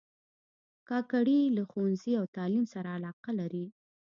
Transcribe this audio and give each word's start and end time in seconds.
کاکړي 0.89 1.39
له 1.55 1.63
ښوونځي 1.69 2.13
او 2.19 2.25
تعلیم 2.37 2.65
سره 2.73 2.89
علاقه 2.97 3.31
لري. 3.39 3.65